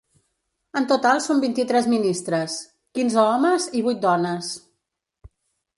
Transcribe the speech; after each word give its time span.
En 0.79 0.87
total 0.91 1.21
són 1.25 1.43
vint-i-tres 1.43 1.89
ministres: 1.91 2.57
quinze 2.99 3.21
homes 3.27 3.69
i 3.81 3.87
vuit 3.91 4.03
dones. 4.09 4.53